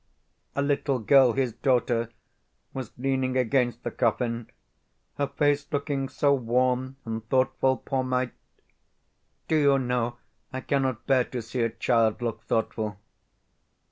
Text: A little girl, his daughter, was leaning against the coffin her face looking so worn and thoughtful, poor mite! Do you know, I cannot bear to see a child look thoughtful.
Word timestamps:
A 0.55 0.63
little 0.63 0.97
girl, 0.97 1.33
his 1.33 1.53
daughter, 1.53 2.09
was 2.73 2.91
leaning 2.97 3.37
against 3.37 3.83
the 3.83 3.91
coffin 3.91 4.49
her 5.19 5.27
face 5.27 5.67
looking 5.71 6.09
so 6.09 6.33
worn 6.33 6.95
and 7.05 7.23
thoughtful, 7.29 7.77
poor 7.77 8.03
mite! 8.03 8.33
Do 9.47 9.55
you 9.55 9.77
know, 9.77 10.17
I 10.51 10.61
cannot 10.61 11.05
bear 11.05 11.25
to 11.25 11.43
see 11.43 11.61
a 11.61 11.69
child 11.69 12.19
look 12.23 12.41
thoughtful. 12.45 12.97